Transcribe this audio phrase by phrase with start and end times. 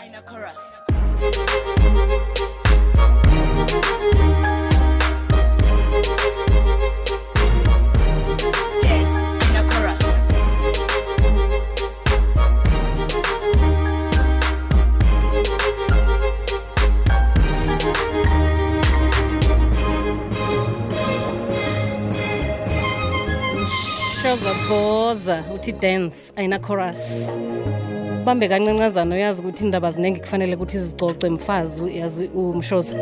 [0.00, 0.56] In a chorus.
[0.56, 0.90] Uh,
[8.82, 9.16] dance
[9.48, 10.02] in a chorus.
[24.20, 27.36] Shoza Boza, uti dance, aina chorus.
[28.24, 31.30] Bambe kancancazana uyazi ukuthi indaba ziningi kufanele ukuthi zicoce.
[31.30, 32.94] Mfazi yazi umshoza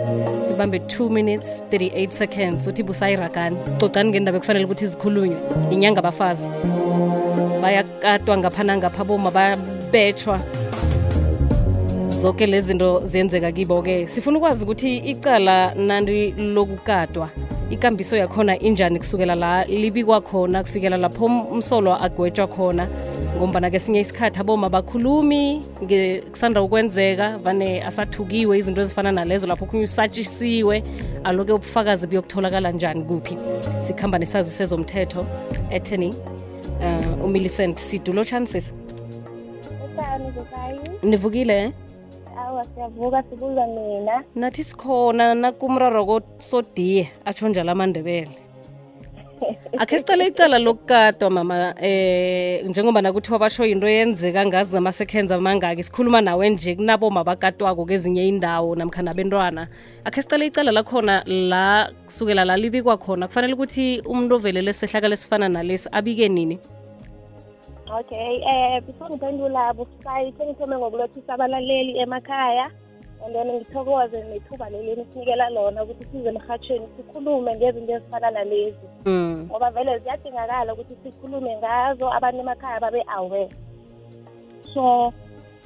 [0.51, 2.67] ibambe 2 minutes 38 seconds.
[2.67, 5.37] Uthi busayiragani cocani ngendaba ekufanele ukuthi zikhulunywe.
[5.71, 6.51] Inyanga abafazi
[7.63, 10.41] bayakatwa ngapha nangapha boma babetshwa
[12.07, 14.07] zonke lezi zinto ziyenzeka kibo-ke.
[14.07, 17.29] Sifuna ukwazi ukuthi icala nandi lokukatwa
[17.71, 22.89] ikambiso yakhona injani kusukela la libikwa khona kufikela lapho umsolo agwetshwa khona.
[23.37, 25.65] Ngombana kesinye isikhathi aboma bakhulumi
[26.31, 30.83] kusanda ukwenzeka vane asathukiwe izinto ezifana nalezo lapho okhunye usatshisiwe
[31.25, 33.37] aloke ubufakazi buyokutholakala njani kuphi.
[33.79, 36.11] Sikhamba nesazi sezomthetho um
[36.81, 38.75] uh, umillicent sidulo chances
[41.03, 41.73] nivukile
[42.61, 44.25] Awa siyavuka sibuza mina.
[44.35, 48.37] nathi sikhona nakumraro kosodiye atsho njalo amandebele.
[49.79, 56.21] Akhe sicale icala lokukatwa mama eh njengoba nakuthiwa basho yinto yenzeka ngazi ama-seconds amangaki sikhuluma
[56.21, 59.69] nawe nje kunabo mabakatwako kezinye indawo namkha nabentwana.
[60.05, 65.49] Akhe sicale icala lakhona la kusukela la libikwa khona kufanele ukuthi umuntu ovelele sehlakala esifana
[65.49, 66.59] nalesi abike nini
[67.91, 72.71] Okay, eh before ngiphendula busayi ngithome ngokulothisa abalaleli emakhaya
[73.25, 79.47] and then ngithokoze nethuba leli nisinikela lona ukuthi size emhathweni sikhulume ngezinto ezifana nalezi mm.
[79.51, 83.49] ngoba vele ziyadingakala ukuthi sikhulume ngazo abantu emakhaya babe aware
[84.75, 85.13] so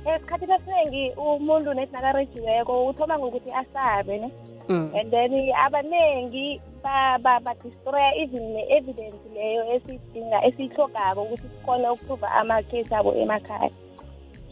[0.08, 4.30] esikhathi esiningi umuntu nethi nakarejiweko uthoma ngokuthi asabe ne
[4.68, 4.96] Mm.
[4.96, 12.94] and then abanengi ba- ba- badestroya even ne-evidence leyo esiyidinga esiyihlogako ukuthi sikhone ukuprova ama-case
[12.94, 13.70] abo emakhaya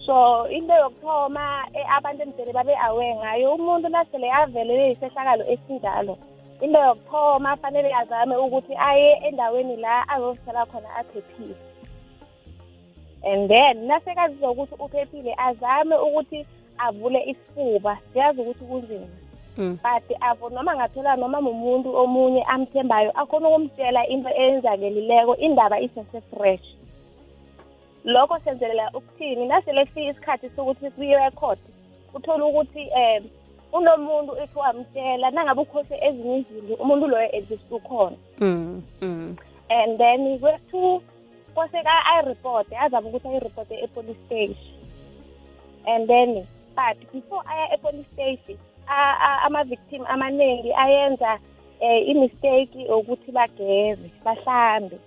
[0.07, 6.15] so into yokuthoma eh, abantu emdele babe aware ngayo umuntu nasele avelele yisehlakalo esinjalo
[6.65, 11.57] into yokuthoma fanele azame ukuthi aye endaweni la azozithola khona aphephile
[13.25, 16.47] and then nasekazizwa ukuthi uphephile azame ukuthi
[16.79, 19.07] avule isifuba siyazi ukuthi kunzima.
[19.57, 26.65] But avo noma ngathola noma mumuntu omunye amthembayo akhona ukumtshela into eyenzakelileko indaba isese-fresh
[28.05, 31.59] lokho senzelela ukuthini nasele kufika isikhathi sokuthi kuyiwe court
[32.15, 33.25] uthole ukuthi um
[33.73, 38.83] unomuntu ethi wamtshela nangabe ukhose ezinye izinto umuntu loyo at least ukhona Mm.
[39.03, 39.37] Mm.
[39.69, 41.03] and then kwethu
[41.55, 44.57] koseka ayiripote azame ukuthi ayiripote e-police station
[45.87, 46.47] and then
[46.77, 48.59] but before aya e-police station
[49.47, 51.39] ama-victim amaningi ayenza
[51.81, 54.99] um i-mistake ukuthi bageze bahlambe.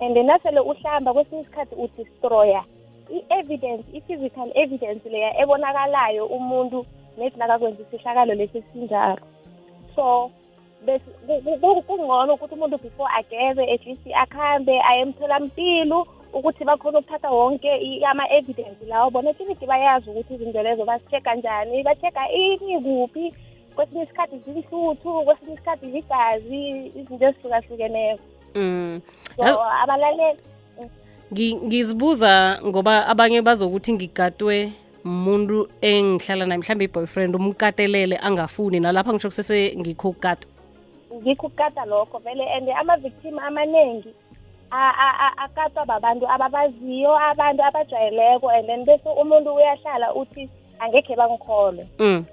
[0.00, 2.64] And then nasele uhlamba kwesinye isikhathi udestroya.
[3.10, 6.86] I-evidence i-physical evidence leya ebonakalayo umuntu
[7.18, 9.22] nethi nakakwenza isihlakalo lesi esinjalo.
[9.94, 10.30] So
[11.86, 18.84] kungcono ukuthi umuntu before ageze at least akhambe aye emtholampilo ukuthi bakhona ukuthatha wonke ama-evidence
[18.88, 19.10] lawo.
[19.10, 23.34] Bona ethiniki bayazi ukuthi izinto lezo bazisheka njani basheka ini kuphi
[23.76, 28.22] kwesinye isikhathi zinhluthu kwesinye isikhathi ligazi izinto ezihlukahlukeneko.
[28.54, 29.00] Mm.
[29.36, 30.38] so abalaleli
[31.32, 34.72] Ngi- ngizibuza ngoba abanye bazokuthi ngigatwe
[35.04, 40.50] umuntu engihlala naye mhlawumbe i-boyfriend umkatelele angafuni nalapha ngisho kusese ngikho ukukatwa.
[41.14, 44.10] Ngikho ukukata lokho vele and ama-victim amaningi
[44.70, 50.48] akatwa babantu ababaziyo abantu abajwayeleko and then bese umuntu uyahlala uthi
[50.78, 52.24] angekhe bangikholwe mm.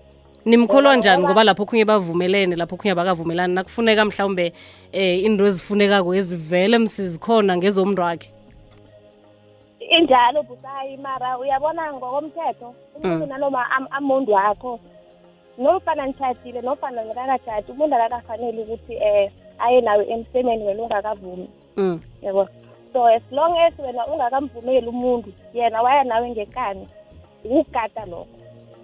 [0.45, 4.53] nimkholwa Ngoba- njani ngoba- ngoba lapho khunye bavumelene lapho khunye bakavumelani nakufuneka mhlawumbe
[4.91, 8.29] eh into ezifunekako ezivele msizikhona ngezomntu wakhe
[9.99, 13.29] injalo busayi mara uyabona ngokomthetho umuntu Mm.
[13.29, 14.79] nanoma am- amuntu wakho
[15.57, 21.49] nofana nitshadile nofana nikakatshadi umuntu akakafanele ukuthi um aye nawe emsemeni wena ungakavumi.
[21.77, 22.01] Mm.
[22.21, 22.47] yabo
[22.93, 26.87] so as long as wena ungakamvumeli umuntu yena waya nawe ngekani
[27.43, 28.27] ukugada lokho.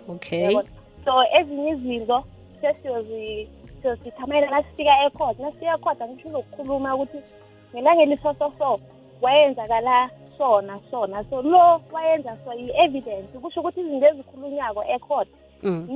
[0.09, 0.43] Okay.
[0.43, 0.63] Yabo
[1.05, 2.23] so ezinye izinto
[2.61, 3.47] sesiyozi-
[3.81, 7.17] siyozithamela nasifika ecourt nasifika ecourt angisho uzokukhuluma ukuthi
[7.73, 8.79] mina ngeliso so so
[9.21, 11.23] wayenzakala sona sona.
[11.29, 15.42] So lo wayenza so yi-evidence kusho ukuthi izinto ezikhulunyako ecourt mm.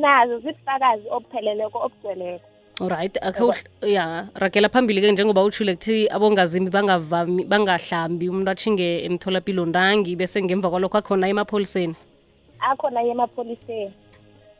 [0.01, 2.45] Nazo zibufakazi obupheleleko obugcweleko.
[2.81, 9.65] Alright akhe uhl- ya ragela phambili-ke njengoba utshile kuthi abongazimbi bangavami bangahlambi umuntu athinge emtholapilo
[9.65, 11.95] ndangi bese ngemva kwalokho akhona emapholiseni.
[12.59, 13.93] Akhona emapholiseni.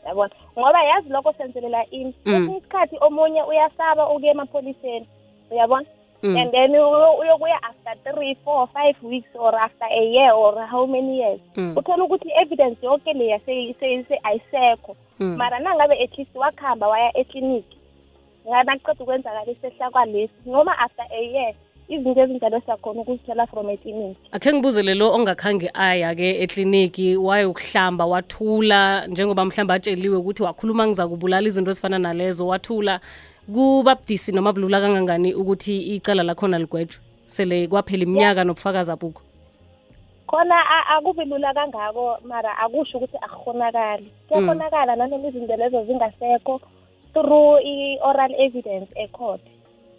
[0.06, 2.14] Yabona ngoba yazi lokho senzelela ini.
[2.24, 2.32] Mm.
[2.32, 5.06] kwesinye isikhathi omunye uyasaba ukuya emapholiseni.
[5.50, 5.86] Uyabona?
[6.22, 6.36] Mm.
[6.36, 10.86] and then uyo- uyokuya after three four five weeks or after a year or how
[10.86, 11.72] many years Mm.
[11.76, 15.36] uthola ukuthi i-evidence yonke leya se- se- se- ayisekho Mm.
[15.36, 17.76] mara nangabe at least wakuhamba waya ekliniki
[18.64, 21.54] nakuqeda ukwenzakala isehla kwalesi noma after a year
[21.88, 29.44] izinto ezinjalo siyakhona ukuzithola from ekliniki akhe ngibuzele lo ongakhange aya-ke ekliniki wayokuhlamba wathula njengoba
[29.44, 33.00] mhlawumbe atsheliwe ukuthi wakhuluma ngiza kubulala izinto ezifana nalezo wathula
[33.54, 37.02] kuba budisi noma bulula kangangani ukuthi icala lakhona ligwetshwe?
[37.26, 39.22] Sele kwaphela iminyaka nobufakazi abukho.
[40.26, 46.60] Khona a- akubi lula kangako mara akusho ukuthi akukhonakali kuyakhonakala nanoma izinto lezo zingasekho
[47.14, 49.40] through i-oral evidence ecourt.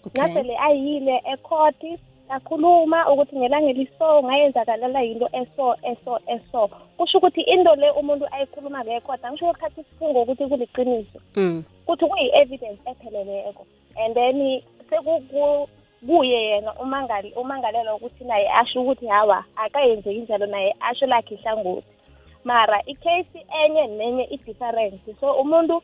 [0.05, 0.21] Okay.
[0.21, 1.81] Nasele ayile ecourt
[2.29, 6.69] akhuluma ukuthi ngelangeliso ngayenzakalela yinto eso eso eso.
[6.97, 11.19] Kusho ukuthi into le umuntu ayikhuluma-ke ecourt angisho ukuthatha isifungo ukuthi kuliqiniso.
[11.35, 11.63] Mm.
[11.85, 13.65] kuthi kuyi-evidence epheleleko.
[13.97, 15.67] And then sekuku-
[16.07, 16.73] kuye yena
[17.35, 21.87] umangalela ukuthi naye asho ukuthi hawa akayenzeki njalo naye asho lakhe ihlangothi.
[22.43, 25.15] Mara icase enye nenye i-difference.
[25.19, 25.81] So umuntu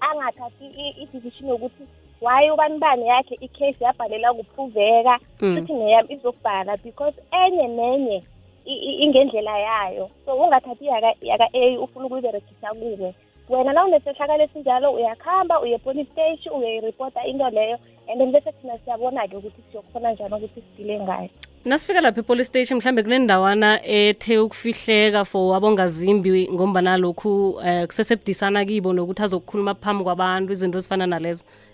[0.00, 0.66] angathathi
[1.02, 1.86] i-decision yokuthi
[2.20, 5.18] why ubanibani yakhe icase yabhalela kuphuveka?
[5.40, 5.56] Mm.
[5.56, 7.14] futhi neyami izokubhala because
[7.46, 8.22] enye nenye
[8.66, 10.10] i- i- ingendlela yayo.
[10.24, 13.14] So ungathathi yaka yaka A ufuna ukuyiberegisa kuwe.
[13.48, 17.78] Wena la unesehlakalo esinjalo uyakuhamba uye police station uyayiripota into leyo
[18.08, 21.28] and then bese thina siyabona-ke ukuthi siyokhona njani ukuthi sidile ngayo.
[21.64, 28.92] Nasifika lapha epolice station mhlambe kunendawana ethe ukufihleka for abongazimbi ngombana lokhu um kusesebudisana kibo
[28.92, 31.44] nokuthi azokukhuluma phambi kwabantu izinto ezifana nalezo.
[31.44, 31.69] um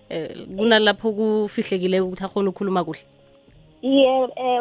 [0.57, 3.03] kunalapho kufihlekileko ukuthi akhona ukukhuluma kuhle?
[3.83, 4.09] Iye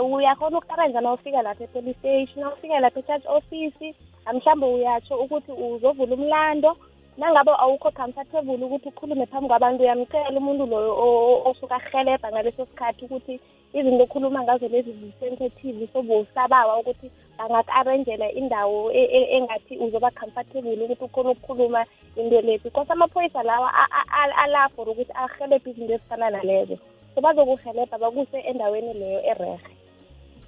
[0.01, 3.95] um uyakhona ukuqala njani ufika lapha epolice station nawufika lapha e-church office
[4.33, 6.77] mhlawumbe uyatsho ukuthi uzovula umlando
[7.17, 12.65] nangabe awukho comfortable ukuthi ukhulume phambi kwabantu uyamcela umuntu loyo o- o- osuke ahelebha ngaleso
[12.65, 13.39] sikhathi ukuthi
[13.73, 20.83] izinto okhuluma ngazo lezi zi-sensitive so bowusabawa ukuthi bangaku-arrangela indawo e- e- engathi uzoba comfortable
[20.83, 21.85] ukuthi ukhona ukukhuluma
[22.15, 26.77] into le because amaphoyisa lawa a- a- a- ala for ukuthi ahelebhe izinto ezifana nalezo.
[27.15, 29.59] So bazokuhelebha bakuse endaweni leyo erehe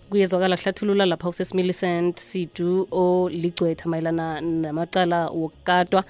[0.09, 6.03] kuyezwakala hlathulula lapha usesimilicent sidu oligcwetha mayelana namacala wokukatwa.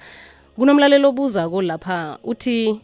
[0.58, 2.80] Kunomlalelo obuzako lapha uthi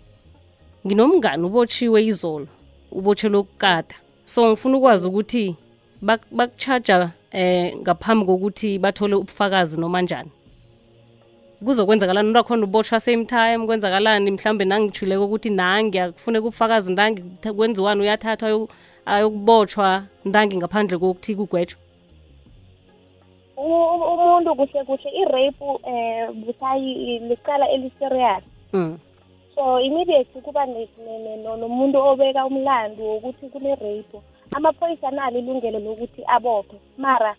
[0.87, 2.47] nginomngani ubotshiwe izolo
[2.93, 3.97] ubotshelwe ukukata.
[4.25, 5.57] So ngifuna ukwazi ukuthi
[6.03, 10.31] bak- bakutshaja eh ngaphambi kokuthi bathole ubufakazi noma njani.
[11.65, 12.29] Kuzokwenzakalani?
[12.29, 14.31] Umntu akhona ubotshwa same time kwenzakalani?
[14.31, 17.23] Mhlawumbe nangijhileko ukuthi nangi akufuneka ubufakazi ndangi
[17.57, 18.01] kwenziwani?
[18.01, 18.69] Uyathathwa ayo-
[19.07, 21.47] ayokubotshwa ndangi ngaphandle kokuthi u-
[23.65, 28.45] umuntu kuhle kuhle i-rape um busayi licala eli-serious.
[28.73, 28.99] Mm.
[29.55, 34.21] so immediately kuba nomuntu obeka umlandu wokuthi kune-rape
[34.57, 36.77] amaphoyisa analo ilungelo lokuthi abophe.
[36.99, 37.37] Mara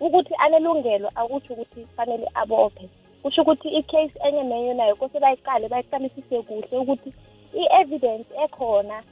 [0.00, 2.88] ukuthi anelungelo akutsho ukuthi fanele abophe.
[3.22, 7.12] Kusho ukuthi i-case enye nenye nayo kose bayiqale bayiqalisise kuhle ukuthi
[7.54, 9.02] i-evidence ekhona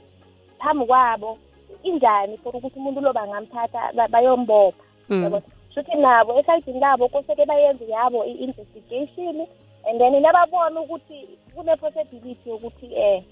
[0.59, 1.37] phambi kwabo
[1.83, 4.83] injani for ukuthi umuntu lo bangamthatha ba- bayombopha.
[5.09, 5.41] Mm.
[5.75, 9.47] Shuthi nabo esayidini labo koseke bayenze yabo i-investigation
[9.89, 13.23] and then nababona ukuthi kune-possibility yokuthi um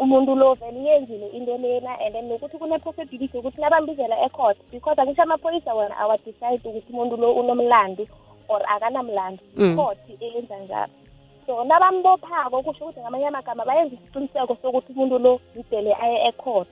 [0.00, 5.22] umuntu lo vele uyenzile into lena and then nokuthi kune-possibility yokuthi nabambizela ecourt because angisho
[5.22, 8.08] amaphoyisa wona awadecide ukuthi umuntu lo unomlandu
[8.48, 9.72] or akanamlandu Mm.
[9.72, 10.92] icourt eyenza njalo
[11.46, 16.68] so nabambophako kusho ukuthi ngamanye amagama bayenza isiqiniseko sokuthi umuntu lo yidele aye ecourt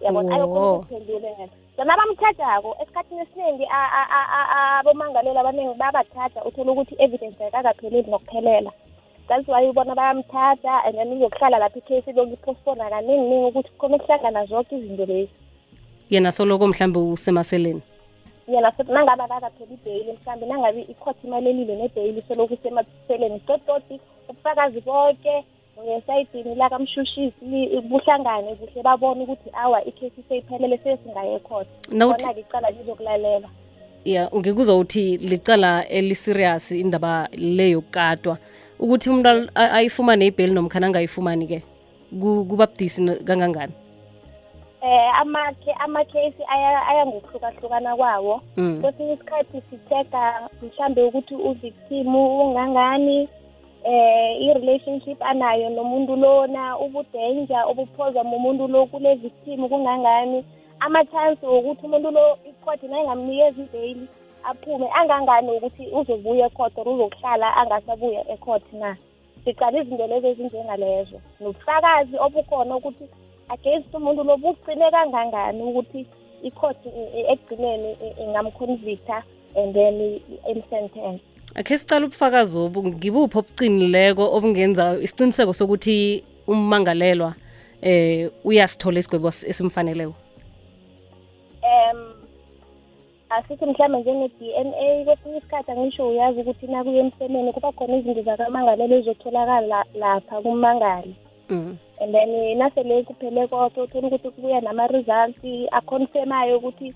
[0.00, 0.76] yabona ayokhona Wo.
[0.76, 1.48] ukuphendulela
[1.80, 8.10] so nabamthathako esikhathini esiningi a- a- a- a- abomangaleli abaningi babathatha uthole ukuthi i-evidence ayikakapheleli
[8.10, 8.70] nokuphelela
[9.28, 14.76] that's why ubona bayamthatha and then uzokuhlala lapho ikhesi lokupostpona kaningi-ningi ukuthi khona ukuhlangana zonke
[14.76, 15.32] izinto lezi.
[16.10, 17.82] Yena soloko mhlawumbe usemaseleni?
[18.48, 25.44] Yena futhi nangabe akakatholi ibheyili mhlawumbe nangabe ikhothi imalelile nebheyili selokhu semaseleni tototi ubufakazi bonke
[25.84, 33.48] ngesayidini lakamshushisi buhlangane kuhle babone ukuthi awa ikhesi seyiphelele sesingaye ekhotha Nawuthi- khona-ke icala lizokulalela.
[34.04, 38.38] Ya ngikuza uthi licala eliserious indaba le yokukatwa.
[38.78, 41.62] Ukuthi umuntu ayifumane ibheli nomkhana angayifumani-ke
[42.20, 43.72] ku- kuba budisi kangangani?
[44.82, 48.40] Eh amakhe amakhesi aya aya ngokuhlukahlukana kwawo.
[48.56, 48.80] Mm.
[48.82, 53.28] kwesinye isikhathi sitheka mhlambe ukuthi uvictim ungangani
[53.84, 60.44] eh i-relationship anayo nomuntu lona ubudenja obuphozwa mumuntu lo kule victim kungangani
[60.80, 64.06] ama-chance wokuthi umuntu lo ikhodi nayingamnikeza ibheyili
[64.44, 68.96] aphume angangani ukuthi uzobuya ecourt or uzokuhlala angasabuya ecourt na
[69.44, 73.06] siqala izinto lezo ezinjengalezo nobufakazi obukhona ukuthi
[73.48, 76.06] against umuntu lo bugcine kangangani ukuthi
[76.42, 76.80] i-court
[77.32, 77.90] ekugcineni
[78.22, 79.22] ingamconvicta
[79.56, 81.22] and then imsentence
[81.54, 87.34] akhe sicala ubufakazi obu ngibuphi obuqinileko obungenza isiqiniseko sokuthi ummangalelwa
[87.82, 90.14] eh uyasithola isigwebo esimfaneleyo
[91.70, 92.00] um
[93.30, 99.84] asithi mhlawumbe njenge-DNA kwesinye isikhathi angisho uyazi ukuthi nakuye emsemeni kuba khona izinto zakamangalelo ezizotholakala
[99.94, 101.14] lapha kummangali
[101.50, 101.76] mm.
[102.00, 106.94] and then nasele kuphele konke uthola ukuthi kubuya nama-results aconfirmayo ukuthi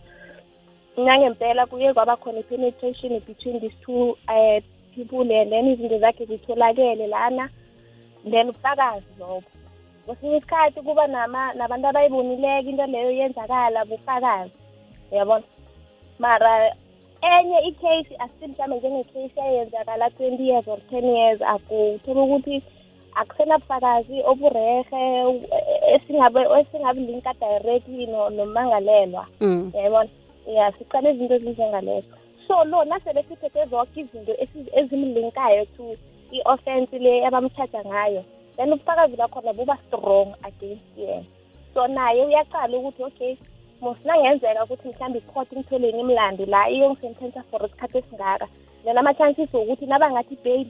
[0.96, 4.60] nangempela kuye kwaba khona i-penetration between these two uh,
[4.94, 7.48] people and then izinto zakhe zitholakele lana.
[8.30, 9.42] Then ubufakazi lobo.
[10.06, 14.52] Kwesinye isikhathi kuba nabantu abayibonileko into leyo yenzakala bufakazi
[15.12, 15.44] uyabona?
[16.18, 16.76] Mara
[17.22, 22.62] enye icase asithi mhlawumbe njengecase eyenzakala twenty years or ten years ago uthola ukuthi
[23.14, 24.84] akusenabufakazi oburehe
[25.94, 29.70] esingabulinka directly nomangalelwa mm.
[29.74, 30.08] yayibona
[30.46, 32.08] ya siqala izinto ezinjengalezo
[32.46, 34.32] so lo nasele siphethe zonke izinto
[34.78, 35.96] ezimlinkayo to
[36.30, 38.24] i-offense le abamthatha ngayo
[38.56, 41.24] then ubufakazi bakhona buba strong against yena.
[41.74, 43.36] So naye uyaqala ukuthi okay
[43.80, 48.48] mosinangenzeka ukuthi mhlawumbe i-court ngitholeni imlando la iyongisentensa for isikhathi esingaka
[48.84, 50.66] then ama-chances wokuthi nabangathi bail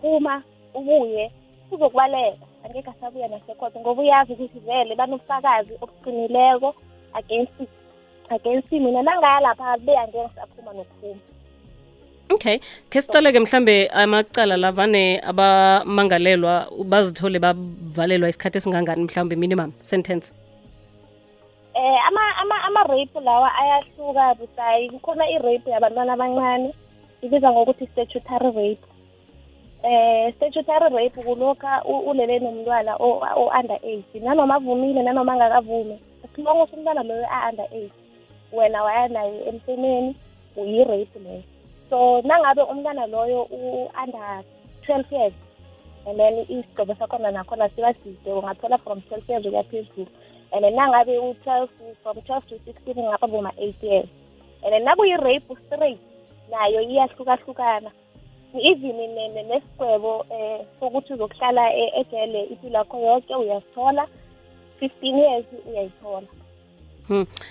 [0.00, 0.42] phuma
[0.74, 1.32] ubuye
[1.70, 6.74] uzokubaleka angeke asabuya nasecourt ngoba uyazi ukuthi vele banobufakazi obuqinileko
[7.14, 7.60] against
[8.30, 11.20] against mina nangaya lapha be angeke ngisaphuma nokuphuma.
[12.30, 16.54] Okay khe sicaleke mhlambe amacala lavane abamangalelwa
[16.84, 20.32] bazithole bavalelwa isikhathi esingangani mhlawumbe minimum sentence?
[21.74, 26.74] Eh ama ama ama rape lawa ayahluka busayi kukhona i-rape yabantwana abancane
[27.22, 28.84] ibiza ngokuthi statutory rape.
[29.82, 35.98] Eh statutory rape kulokha ulele nomntwana o-under age nanoma avumile nanoma angakavumi
[36.38, 37.97] silongo somntwana loyo a-under eight
[38.52, 40.16] wena waya naye emsemeni
[40.56, 41.42] uyi-rape leyo.
[41.90, 44.44] So nangabe umntwana loyo u-under
[44.82, 45.32] twelve years
[46.06, 50.06] and then isigqebo sakhona nakhona siba side ungathola from twelve years ukuya phezulu.
[50.52, 51.70] And then nangabe u-twelve
[52.02, 54.08] from twelve to sixteen ngapha boma-eight years.
[54.64, 56.00] And then nakuyi-rape straight
[56.50, 57.90] nayo iyahlukahlukana.
[58.54, 58.96] Even
[59.48, 64.06] nesigwebo um sokuthi uzokuhlala ejele impilo yakho yonke uyasithola
[64.80, 66.26] fifteen years uyayithola.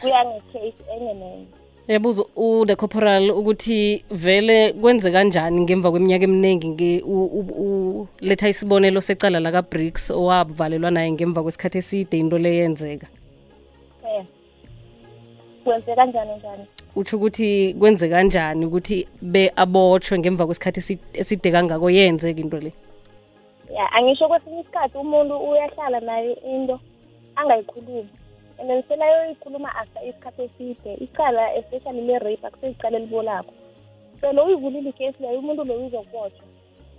[0.01, 1.47] Kuya ngecase enye nenye.
[1.87, 7.01] Yabuza u-the corporal ukuthi vele kwenze kanjani ngemva kweminyaka eminingi
[8.21, 13.07] uletha isibonelo secala laka-bricks owavalelwa naye ngemva kwesikhathi eside into leyenzeka
[14.03, 14.25] um
[15.63, 16.65] kwenze kanjani njani?
[16.95, 22.73] Utsho ukuthi kwenze kanjani ukuthi be abotshwe ngemva kwesikhathi eside kangako yenzeka into le?
[23.75, 26.79] Ya angisho kwesinye isikhathi umuntu uyahlala nayo into
[27.35, 28.09] angayikhulumi.
[28.59, 33.53] And then selayoyikhuluma after isikhathi eside icala especially le-rape akuseyicala elibolako
[34.21, 36.47] so lo uyivulile ikesi leyo umuntu loyo uzokubotshwa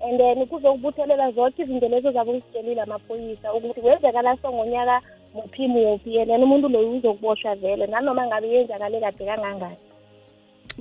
[0.09, 5.01] and then kuzokubuthelela zonke izinto lezo zabe uzitshelile amaphoyisa ukuthi wenzekala so ngonyaka
[5.35, 9.77] muphi muphi and then umuntu loyo uzokuboshwa vele nanoma ngabe yenzakale kade kangangani.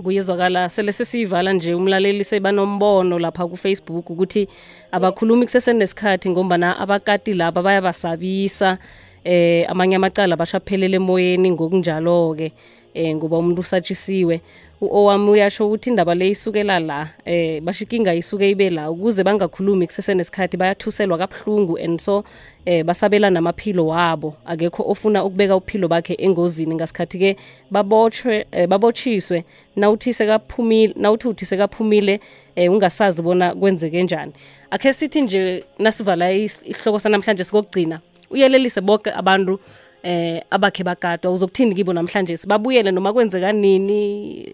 [0.03, 4.47] Kuyezwakala sele sesiyivala nje umlaleli sebanombono lapha kufacebook ukuthi
[4.91, 8.77] abakhulumi kusesenesikhathi ngombana abakati laba bayabasabisa.
[9.23, 12.51] Eh amanye amacala bashaphelele emoyeni ngokunjalo-ke
[12.93, 14.41] eh ngoba umuntu usatshisiwe.
[14.81, 20.57] Owami uyasho ukuthi indaba le isukela la eh bashikinga isuke ibe la ukuze bangakhulumi kusesenesikhathi
[20.57, 22.23] bayathuselwa kabuhlungu and so
[22.65, 24.35] eh basabela namaphilo wabo.
[24.45, 27.37] Akekho ofuna ukubeka uphilo bakhe engozini ngasikhathi ke
[27.71, 29.43] babotshwe eh, babotshiswe
[29.75, 32.19] nawuthi sekaphumile nawuthi uthi sekaphumile
[32.55, 34.33] eh ungasazi bona kwenzeke njani.
[34.71, 38.01] Akhe sithi nje nasivala isihloko sanamhlanje sikokugcina.
[38.31, 39.59] Uyelelise bonke abantu
[40.03, 44.53] eh abakhe bagadwa uzokuthini kibo namhlanje sibabuyele noma kwenzeka nini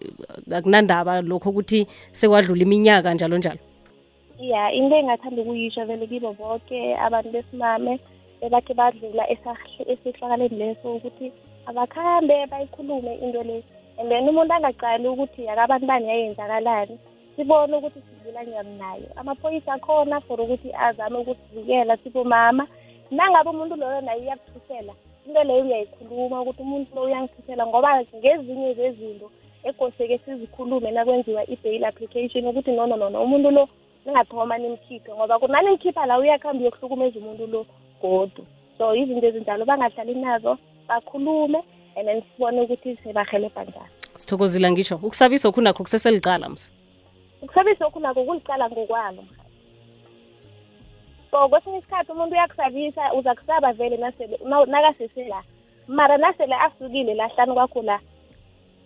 [0.50, 3.60] akunandaba lokho ukuthi sekwadlula iminyaka njalo njalo.
[4.38, 8.00] Ya into engathanda ukuyisho vele kibo bonke abantu besimame
[8.40, 11.32] ebakhe badlula esihlakaleni leso ukuthi
[11.66, 13.62] abakhambe bayikhulume into le.
[13.98, 16.98] And then umuntu angaqali ukuthi yakabantani yayenzakalani
[17.36, 22.66] sibone ukuthi sidlula njani nayo amaphoyisa akhona for ukuthi azame ukusivikela sibomama.
[23.10, 24.92] Nangabe umuntu loyo naye iyakuthusela
[25.26, 29.30] into leyo uyayikhuluma ukuthi umuntu lo uyangithusela ngoba ngezinye zezinto
[29.64, 33.68] ekoseke sizikhulume nakwenziwa i-bail application ukuthi nono nono umuntu lo
[34.04, 37.66] ningathoma nimkhiphe ngoba kunanimkhipha la uyakuhamba uyokuhlukumeza umuntu lo
[38.02, 38.46] godu.
[38.78, 40.58] So izinto ezinjalo bangahlali nazo
[40.88, 41.60] bakhulume
[41.96, 43.92] and then sibone ukuthi sebahelebha njani.
[44.16, 46.70] Sithokozile ngisho ukusabisa okhunakho kuseselicala msa
[47.42, 49.24] ukusabisa okhu nako kulicala ngokwalo
[51.34, 55.42] so kwesinye isikhathi umuntu uyakusabisa uza kusaba vele nasele na- nakasesela.
[55.88, 58.00] Mara nasele asukile lahlani kwakho la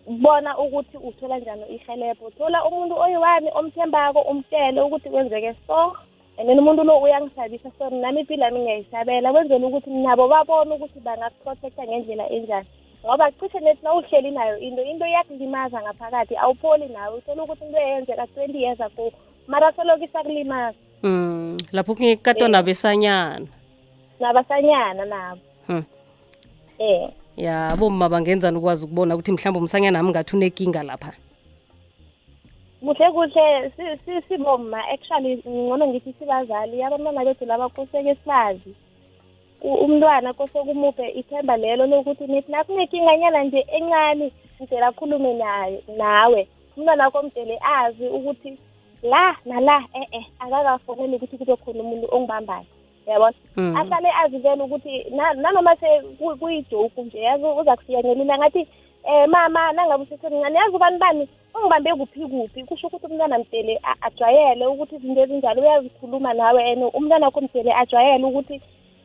[0.06, 5.92] bona ukuthi uthola njani ihelebho thola umuntu oyi-one omthembako umtshele ukuthi kwenzeke so
[6.38, 9.32] and then umuntu lo uyangisabisa so nami impilo yami ngiyayisabela.
[9.32, 12.66] Kwenzela ukuthi nabo babone ukuthi bangakuprotecta ngendlela enjani.
[13.04, 17.16] Ngoba cishe nethi na uhleli nayo into into iyakulimaza ngaphakathi awupholi nawe.
[17.18, 19.12] Uthola ukuthi into eyenzeka twenty years ago
[19.46, 20.87] mara soloko isakulimaza.
[21.02, 21.56] Mm.
[21.72, 23.46] lapho kungekatwa nabesanyana
[24.20, 25.40] nabasanyana nabo.
[25.66, 25.84] Hmm.
[26.78, 27.10] eh.
[27.36, 31.12] Ya bomma bangenzani ukwazi ukubona ukuthi mhlawumbe umsanyana nami ngathi unenkinga lapha?
[32.80, 33.70] Kuhle kuhle.
[33.76, 38.74] Si- si- sibomma actually ngcono ngithi sibazali abantwana bethu laba kuseke sibazi.
[39.62, 46.48] U- umntwana kose kumuphe ithemba lelo lokuthi nithi nakunenkinganyana nje encane mdele akhulume nayo nawe.
[46.76, 48.58] Umntwana wakho mdele azi ukuthi
[49.02, 52.66] la nala e-e akakafoneli ukuthi kube khona umuntu ongibambayo
[53.06, 53.76] yabona Mm.
[53.76, 55.76] ahlale azi vele ukuthi na- nanoma
[56.38, 58.66] kuyijoku nje yazi uza kusiyanyelela ngathi
[59.04, 64.66] um mama nangabe usesemncane yazi ubani bani ungibambe kuphi kuphi kusho ukuthi umntwana mdele ajwayele
[64.66, 68.60] ukuthi izinto ezinjalo uyazikhuluma nawe and umntwana wakho mdele ajwayele ukuthi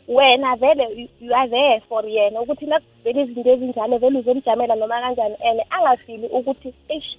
[0.07, 5.35] wena vele you are there for yena ukuthi nakuvele izinto ezinjalo vele uzomjamela noma kanjani
[5.43, 7.17] and angafili ukuthi eish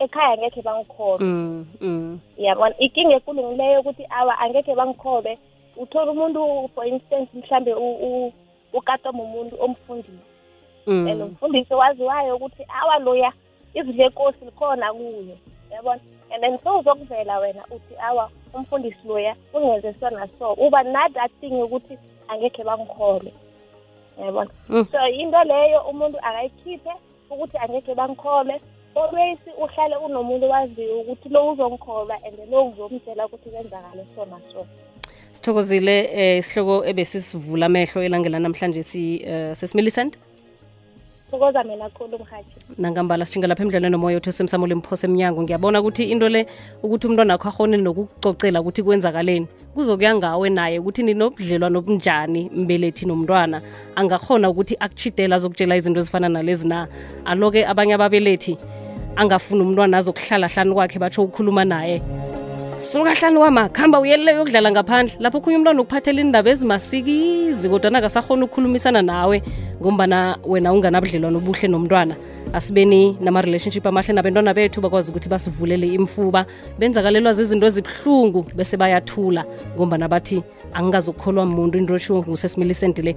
[0.00, 1.66] ekhaya ngekhe bangikhobe mm.
[1.80, 2.20] mm.
[2.38, 5.38] yabona inkinga ekulu ngileyo ukuthi awa angekhe bangikhobe
[5.76, 8.32] uthola umuntu for instance mhlambe u- u-
[8.72, 10.18] ukatoma umuntu omfundisi
[10.86, 11.22] and mm.
[11.22, 13.32] umfundisi waziwayo ukuthi awa loya
[13.74, 15.36] izwi lenkosi likhona kuye
[15.72, 16.00] yabona
[16.34, 21.62] and then sowuzokuvela wena uthi awa umfundisi loya ungenze so na so uba nathi atinge
[21.62, 23.32] ukuthi angekhe bangikhole
[24.24, 24.86] yabona Mm.
[24.92, 26.90] so into leyo umuntu akayikhiphe
[27.30, 28.60] ukuthi angekhe bangikhole
[28.96, 34.04] always uhlale unomuntu owaziyo ukuthi lo uzongikhoba and lo ngizomtshela ukuthi kwenzakale
[34.52, 34.66] so.
[35.32, 40.18] Sithokozile um isihloko ebesisivula amehlo elangela namhlanje si uh, sesimilicent
[41.30, 46.10] thokoza mina khulu mhathi nangambala sitshinga lapha emdlalweni nomoya othi osemsamule mphosa emnyango ngiyabona ukuthi
[46.10, 46.46] into le
[46.82, 53.62] ukuthi umntwana wakho ahone nokukucocela ukuthi kwenzakaleni kuzokuya ngawe naye ukuthi ninobudlelwano obunjani mbelethi nomntwana.
[53.94, 56.88] Angakhona ukuthi akuchidela azokutshela izinto ezifana nalezi na.
[57.24, 58.58] Aloke abanye ababelethi
[59.20, 62.02] angafuni umntwana azokuhlala hlani kwakhe batsho ukukhuluma naye.
[62.78, 68.44] Suka hlani wama khamba uyelele yokudlala ngaphandle lapho khunye umntwana ukuphathela indaba ezimasikizi kodwa nakasakhona
[68.44, 69.42] ukukhulumisana nawe
[69.80, 72.14] ngombana wena unganabudlelwano obuhle nomntwana
[72.52, 76.46] asibeni nama-relationship amahle nabentwana bethu bakwazi ukuthi basivulele imfuba.
[76.78, 79.44] Benzakalelwa zizinto ezibuhlungu bese bayathula
[79.76, 83.16] ngombana bathi angingazukukholwa muntu into eshiwo ngusesimilicent le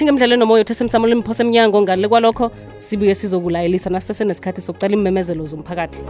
[0.00, 1.82] emdlalweni nomoya othe semsamula imphosa emnyango.
[1.82, 6.00] Ngale kwalokho sibuye sizokulayelisa nasisesenesikhathi sokucala imemezelo zomphakathi